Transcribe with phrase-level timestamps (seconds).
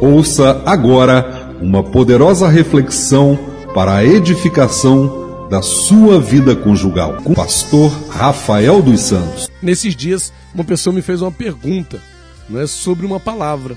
[0.00, 3.36] Ouça agora uma poderosa reflexão
[3.74, 9.50] para a edificação da sua vida conjugal com o pastor Rafael dos Santos.
[9.60, 12.00] Nesses dias, uma pessoa me fez uma pergunta
[12.48, 13.76] né, sobre uma palavra.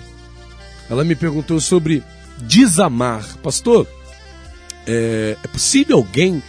[0.91, 2.03] Ela me perguntou sobre
[2.37, 3.25] desamar.
[3.41, 3.87] Pastor,
[4.85, 6.43] é, é possível alguém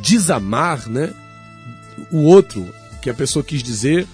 [0.00, 1.12] desamar né,
[2.10, 2.66] o outro?
[3.02, 4.06] Que a pessoa quis dizer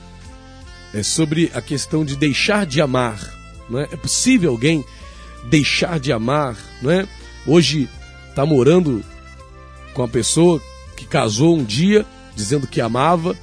[0.92, 3.20] é sobre a questão de deixar de amar.
[3.68, 3.84] Não é?
[3.92, 4.84] é possível alguém
[5.48, 6.56] deixar de amar?
[6.82, 7.06] Não é?
[7.46, 7.88] Hoje
[8.28, 9.02] está morando
[9.94, 10.60] com a pessoa
[10.96, 13.36] que casou um dia dizendo que amava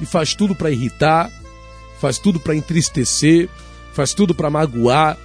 [0.00, 1.30] e faz tudo para irritar,
[2.00, 3.48] faz tudo para entristecer,
[3.92, 5.16] faz tudo para magoar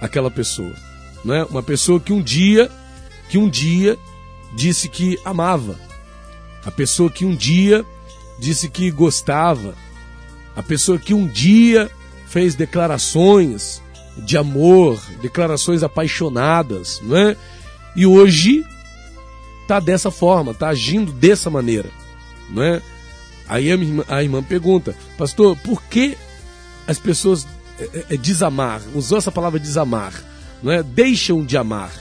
[0.00, 0.74] aquela pessoa,
[1.24, 1.44] não é?
[1.44, 2.70] Uma pessoa que um dia,
[3.28, 3.98] que um dia
[4.54, 5.78] disse que amava,
[6.64, 7.84] a pessoa que um dia
[8.38, 9.74] disse que gostava,
[10.54, 11.90] a pessoa que um dia
[12.26, 13.80] fez declarações
[14.16, 17.36] de amor, declarações apaixonadas, não é?
[17.94, 18.64] E hoje
[19.66, 21.90] tá dessa forma, tá agindo dessa maneira,
[22.50, 22.82] não é?
[23.48, 26.16] Aí a irmã, a irmã pergunta, pastor, por que
[26.86, 27.46] as pessoas
[27.78, 30.12] é, é, é, desamar, usou essa palavra desamar,
[30.62, 30.82] não é?
[30.82, 31.92] Deixam de amar.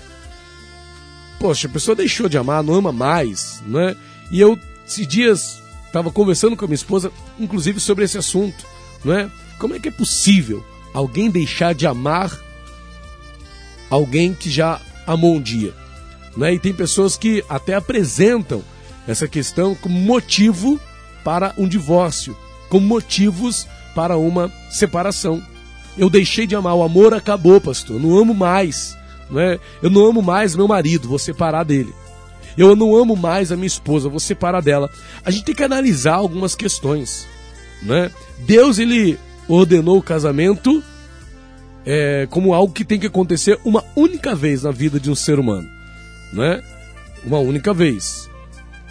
[1.39, 3.95] Poxa, a pessoa deixou de amar, não ama mais, não é?
[4.31, 8.65] E eu, esses dias, estava conversando com a minha esposa, inclusive sobre esse assunto,
[9.03, 9.29] não é?
[9.59, 10.63] Como é que é possível
[10.95, 12.31] alguém deixar de amar
[13.89, 15.73] alguém que já amou um dia?
[16.35, 16.53] Não é?
[16.53, 18.63] E tem pessoas que até apresentam
[19.05, 20.79] essa questão como motivo
[21.23, 22.35] para um divórcio,
[22.69, 25.43] como motivos para uma separação.
[25.97, 27.97] Eu deixei de amar, o amor acabou, pastor.
[27.97, 28.97] Eu não amo mais,
[29.29, 29.59] não é?
[29.81, 31.93] Eu não amo mais meu marido, vou separar dele.
[32.57, 34.89] Eu não amo mais a minha esposa, vou separar dela.
[35.25, 37.27] A gente tem que analisar algumas questões.
[37.81, 38.09] Né?
[38.39, 40.83] Deus ele ordenou o casamento
[41.85, 45.37] é, como algo que tem que acontecer uma única vez na vida de um ser
[45.39, 45.69] humano.
[46.33, 46.61] Né?
[47.23, 48.29] Uma única vez.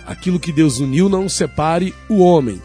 [0.07, 2.63] Aquilo que Deus uniu não separe o homem.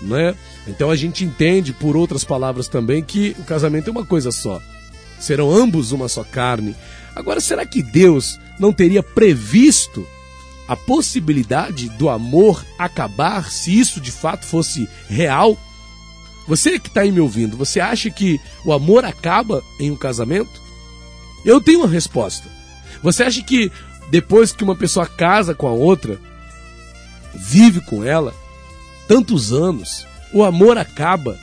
[0.00, 0.34] Né?
[0.66, 4.60] Então a gente entende, por outras palavras também, que o casamento é uma coisa só.
[5.18, 6.74] Serão ambos uma só carne.
[7.14, 10.06] Agora, será que Deus não teria previsto
[10.66, 15.56] a possibilidade do amor acabar se isso de fato fosse real?
[16.46, 20.60] Você que está aí me ouvindo, você acha que o amor acaba em um casamento?
[21.44, 22.48] Eu tenho uma resposta.
[23.02, 23.70] Você acha que
[24.10, 26.20] depois que uma pessoa casa com a outra,
[27.34, 28.34] vive com ela
[29.08, 31.38] tantos anos, o amor acaba?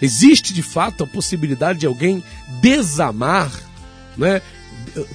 [0.00, 2.22] Existe de fato a possibilidade de alguém
[2.60, 3.50] desamar,
[4.16, 4.40] né?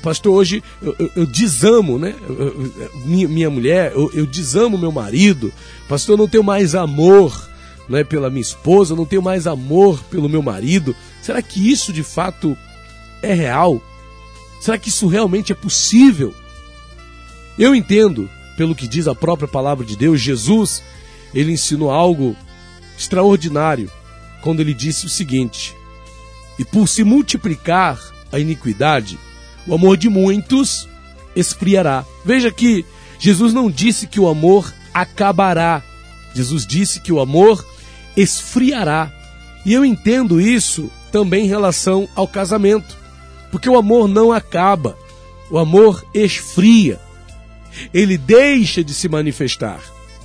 [0.02, 2.14] pastor, hoje eu, eu, eu desamo, né?
[2.28, 2.74] Eu,
[3.06, 5.54] minha, minha mulher, eu, desamo meu marido.
[5.88, 7.50] Pastor, eu não tenho mais amor
[7.88, 10.96] né, pela minha esposa, não tenho mais amor pelo meu marido.
[11.22, 12.58] Será que isso de fato
[13.22, 13.82] é real?
[14.62, 16.34] Será que isso realmente é possível?
[17.58, 20.82] Eu entendo, pelo que diz a própria palavra de Deus, Jesus,
[21.34, 22.36] ele ensinou algo
[22.98, 23.92] extraordinário
[24.42, 25.76] quando ele disse o seguinte:
[26.58, 28.00] E por se multiplicar
[28.32, 29.20] a iniquidade,
[29.68, 30.88] o amor de muitos
[31.36, 32.06] esfriará.
[32.26, 32.86] Veja que
[33.20, 35.82] Jesus não disse que o amor acabará.
[36.34, 37.66] Jesus disse que o amor
[38.16, 39.12] esfriará.
[39.66, 42.98] E eu entendo isso também em relação ao casamento.
[43.52, 44.98] Porque o amor não acaba.
[45.50, 47.00] O amor esfria.
[47.94, 49.80] Ele deixa de se manifestar,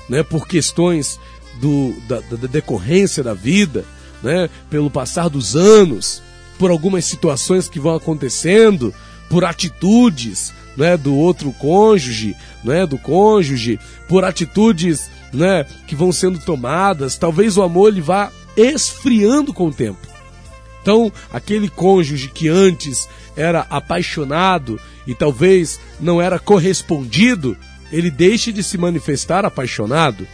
[0.08, 1.18] né, por questões
[1.60, 3.84] do, da, da decorrência da vida,
[4.22, 6.22] né, pelo passar dos anos,
[6.58, 8.94] por algumas situações que vão acontecendo,
[9.30, 13.78] por atitudes né, do outro cônjuge, né, do cônjuge,
[14.08, 19.74] por atitudes né, que vão sendo tomadas, talvez o amor ele vá esfriando com o
[19.74, 20.06] tempo.
[20.82, 27.56] Então, aquele cônjuge que antes era apaixonado e talvez não era correspondido,
[27.92, 30.26] ele deixe de se manifestar apaixonado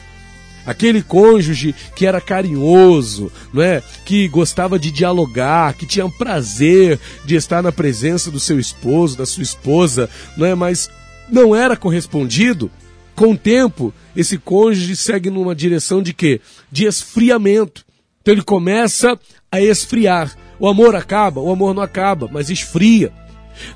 [0.67, 3.83] aquele cônjuge que era carinhoso, não é?
[4.05, 9.27] Que gostava de dialogar, que tinha prazer de estar na presença do seu esposo, da
[9.27, 10.55] sua esposa, não é?
[10.55, 10.91] Mas
[11.31, 12.71] não era correspondido.
[13.15, 16.41] Com o tempo, esse cônjuge segue numa direção de quê?
[16.71, 17.85] De esfriamento.
[18.21, 19.19] Então ele começa
[19.51, 20.37] a esfriar.
[20.59, 23.13] O amor acaba, o amor não acaba, mas esfria.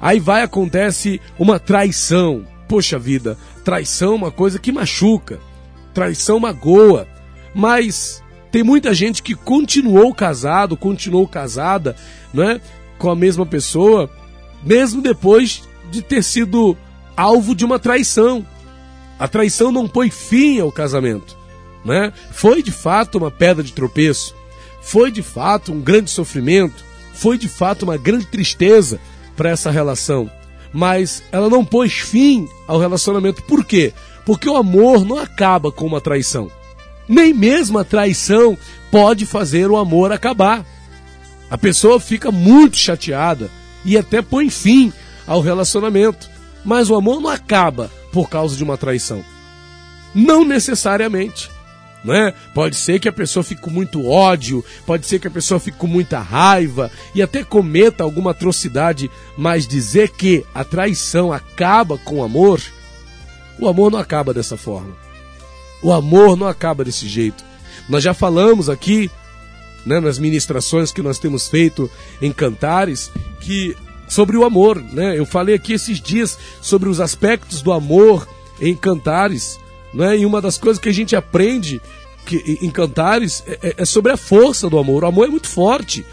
[0.00, 2.46] Aí vai acontece uma traição.
[2.68, 5.40] Poxa vida, traição é uma coisa que machuca
[5.98, 7.08] traição magoa,
[7.52, 11.96] mas tem muita gente que continuou casado, continuou casada,
[12.32, 12.60] né,
[12.98, 14.08] com a mesma pessoa,
[14.62, 16.76] mesmo depois de ter sido
[17.16, 18.46] alvo de uma traição.
[19.18, 21.36] A traição não põe fim ao casamento,
[21.84, 22.12] né?
[22.30, 24.34] Foi de fato uma pedra de tropeço,
[24.80, 29.00] foi de fato um grande sofrimento, foi de fato uma grande tristeza
[29.36, 30.30] para essa relação,
[30.72, 33.42] mas ela não pôs fim ao relacionamento.
[33.42, 33.92] Por quê?
[34.24, 36.50] Porque o amor não acaba com uma traição.
[37.08, 38.56] Nem mesmo a traição
[38.90, 40.64] pode fazer o amor acabar.
[41.50, 43.50] A pessoa fica muito chateada
[43.84, 44.92] e até põe fim
[45.26, 46.28] ao relacionamento.
[46.64, 49.24] Mas o amor não acaba por causa de uma traição.
[50.14, 51.50] Não necessariamente.
[52.04, 52.32] Né?
[52.54, 55.76] Pode ser que a pessoa fique com muito ódio, pode ser que a pessoa fique
[55.76, 62.16] com muita raiva e até cometa alguma atrocidade, mas dizer que a traição acaba com
[62.16, 62.62] o amor,
[63.58, 64.96] o amor não acaba dessa forma.
[65.82, 67.44] O amor não acaba desse jeito.
[67.88, 69.10] Nós já falamos aqui,
[69.84, 71.90] né, nas ministrações que nós temos feito
[72.22, 73.76] em cantares, que
[74.08, 75.18] sobre o amor, né?
[75.18, 78.26] Eu falei aqui esses dias sobre os aspectos do amor
[78.60, 79.58] em cantares,
[79.92, 80.18] né?
[80.18, 81.80] E uma das coisas que a gente aprende
[82.26, 85.04] que, em cantares é, é, é sobre a força do amor.
[85.04, 86.04] O amor é muito forte.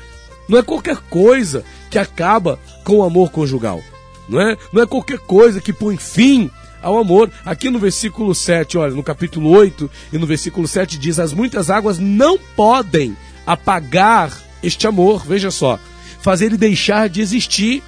[0.48, 3.82] Não é qualquer coisa que acaba com o amor conjugal.
[4.28, 4.58] Não é?
[4.72, 6.50] Não é qualquer coisa que põe fim
[6.82, 7.32] ao amor.
[7.44, 11.70] Aqui no versículo 7, olha, no capítulo 8 e no versículo 7 diz: As muitas
[11.70, 13.16] águas não podem
[13.46, 14.32] apagar
[14.62, 15.26] este amor.
[15.26, 15.80] Veja só
[16.26, 17.84] fazer ele deixar de existir,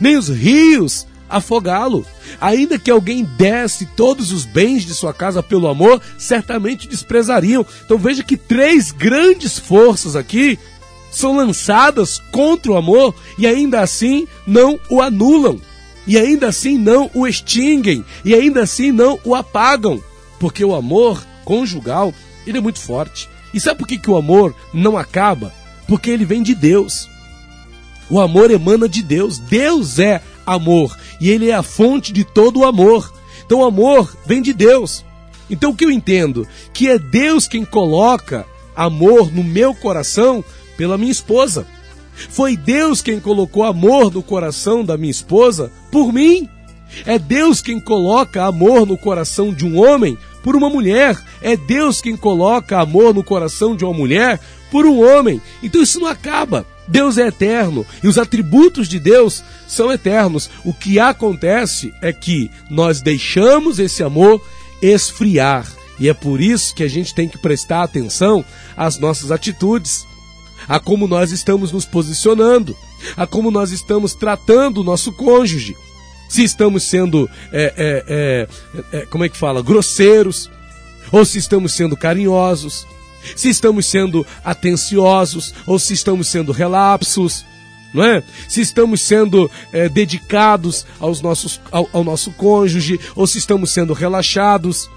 [0.00, 2.06] nem os rios afogá-lo.
[2.40, 7.66] Ainda que alguém desse todos os bens de sua casa pelo amor, certamente desprezariam.
[7.84, 10.58] Então veja que três grandes forças aqui
[11.10, 15.60] são lançadas contra o amor e ainda assim não o anulam.
[16.06, 18.02] E ainda assim não o extinguem.
[18.24, 20.02] E ainda assim não o apagam.
[20.40, 22.14] Porque o amor conjugal,
[22.46, 23.28] ele é muito forte.
[23.52, 25.52] E sabe por que, que o amor não acaba?
[25.86, 27.10] Porque ele vem de Deus.
[28.10, 29.38] O amor emana de Deus.
[29.38, 33.12] Deus é amor e ele é a fonte de todo o amor.
[33.44, 35.04] Então o amor vem de Deus.
[35.50, 36.46] Então o que eu entendo?
[36.72, 40.44] Que é Deus quem coloca amor no meu coração
[40.76, 41.66] pela minha esposa.
[42.12, 46.48] Foi Deus quem colocou amor no coração da minha esposa por mim.
[47.04, 51.18] É Deus quem coloca amor no coração de um homem por uma mulher.
[51.42, 54.40] É Deus quem coloca amor no coração de uma mulher
[54.70, 55.40] por um homem.
[55.62, 56.66] Então isso não acaba.
[56.88, 60.50] Deus é eterno e os atributos de Deus são eternos.
[60.64, 64.42] O que acontece é que nós deixamos esse amor
[64.80, 65.66] esfriar.
[66.00, 68.44] E é por isso que a gente tem que prestar atenção
[68.76, 70.06] às nossas atitudes,
[70.68, 72.76] a como nós estamos nos posicionando,
[73.16, 75.76] a como nós estamos tratando o nosso cônjuge.
[76.28, 78.48] Se estamos sendo, é, é,
[78.92, 80.50] é, é como é que fala, grosseiros,
[81.10, 82.86] ou se estamos sendo carinhosos,
[83.36, 87.44] se estamos sendo atenciosos ou se estamos sendo relapsos,
[87.92, 88.22] não é?
[88.48, 93.92] Se estamos sendo é, dedicados aos nossos, ao, ao nosso cônjuge ou se estamos sendo
[93.92, 94.90] relaxados,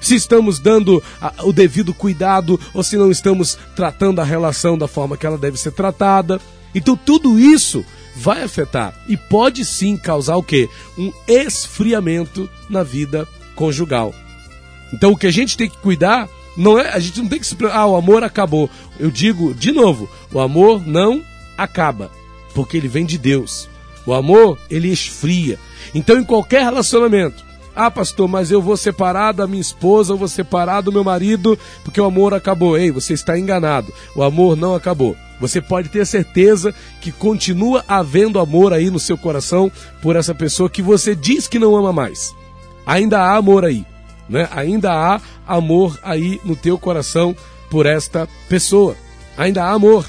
[0.00, 1.02] se estamos dando
[1.44, 5.56] o devido cuidado ou se não estamos tratando a relação da forma que ela deve
[5.56, 6.40] ser tratada.
[6.74, 7.84] Então tudo isso
[8.16, 10.68] vai afetar e pode sim causar o quê?
[10.98, 14.12] Um esfriamento na vida conjugal.
[14.92, 17.46] Então o que a gente tem que cuidar não é, a gente não tem que
[17.46, 18.68] se ah, o amor acabou.
[18.98, 21.22] Eu digo de novo, o amor não
[21.56, 22.10] acaba,
[22.54, 23.68] porque ele vem de Deus.
[24.04, 25.58] O amor, ele esfria.
[25.94, 27.44] Então em qualquer relacionamento,
[27.74, 31.58] ah, pastor, mas eu vou separar da minha esposa, eu vou separar do meu marido,
[31.82, 32.76] porque o amor acabou.
[32.76, 33.92] Ei, você está enganado.
[34.14, 35.16] O amor não acabou.
[35.40, 39.72] Você pode ter certeza que continua havendo amor aí no seu coração
[40.02, 42.34] por essa pessoa que você diz que não ama mais.
[42.86, 43.84] Ainda há amor aí
[44.32, 44.48] né?
[44.50, 47.36] Ainda há amor aí no teu coração
[47.70, 48.96] por esta pessoa.
[49.36, 50.06] Ainda há amor.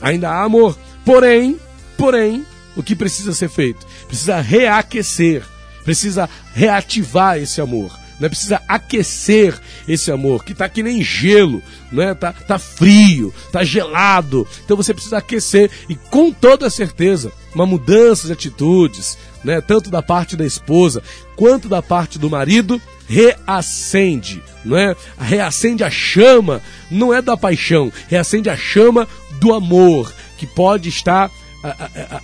[0.00, 0.76] Ainda há amor.
[1.04, 1.60] Porém,
[1.96, 3.86] porém, o que precisa ser feito?
[4.08, 5.44] Precisa reaquecer,
[5.84, 7.92] precisa reativar esse amor.
[8.18, 8.28] Né?
[8.28, 12.14] Precisa aquecer esse amor, que está que nem gelo, né?
[12.14, 14.46] tá, tá frio, tá gelado.
[14.64, 19.60] Então você precisa aquecer e com toda certeza, uma mudança de atitudes, né?
[19.60, 21.02] tanto da parte da esposa
[21.34, 24.94] quanto da parte do marido, reacende, não é?
[25.18, 29.08] Reacende a chama, não é da paixão, reacende a chama
[29.40, 31.28] do amor, que pode estar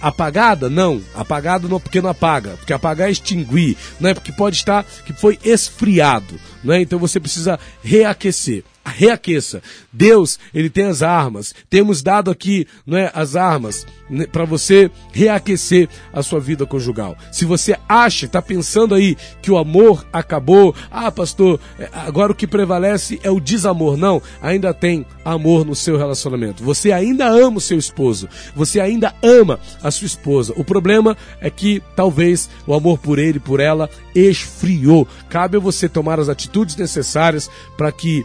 [0.01, 0.71] apagada?
[0.71, 4.85] Não, apagado não porque não apaga, porque apagar é extinguir, não é porque pode estar
[5.05, 6.81] que foi esfriado, não é?
[6.81, 9.63] Então você precisa reaquecer reaqueça.
[9.93, 11.55] Deus, ele tem as armas.
[11.69, 17.17] Temos dado aqui, não é, as armas né, para você reaquecer a sua vida conjugal.
[17.33, 22.35] Se você acha, está pensando aí que o amor acabou, ah, pastor, é, agora o
[22.35, 23.97] que prevalece é o desamor.
[23.97, 26.63] Não, ainda tem amor no seu relacionamento.
[26.63, 28.29] Você ainda ama o seu esposo.
[28.55, 30.53] Você ainda ama a sua esposa.
[30.57, 35.07] O problema é que talvez o amor por ele, por ela, esfriou.
[35.29, 38.25] Cabe a você tomar as atitudes necessárias para que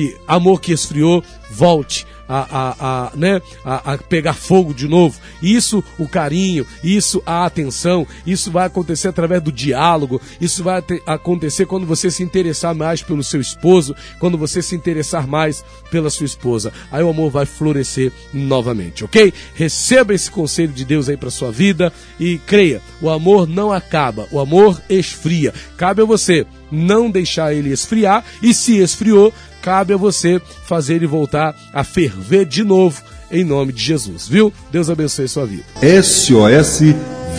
[0.00, 5.18] esse amor que esfriou volte a, a, a né, a, a pegar fogo de novo.
[5.42, 11.66] Isso, o carinho, isso, a atenção, isso vai acontecer através do diálogo, isso vai acontecer
[11.66, 16.26] quando você se interessar mais pelo seu esposo, quando você se interessar mais pela sua
[16.26, 16.72] esposa.
[16.92, 19.34] Aí o amor vai florescer novamente, ok?
[19.54, 24.28] Receba esse conselho de Deus aí para sua vida e creia, o amor não acaba,
[24.30, 25.52] o amor esfria.
[25.76, 31.06] Cabe a você não deixar ele esfriar e se esfriou, cabe a você fazer ele
[31.06, 34.52] voltar a ferver de novo em nome de Jesus, viu?
[34.72, 35.64] Deus abençoe sua vida.
[36.02, 36.80] SOS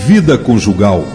[0.08, 1.06] Vida Conjugal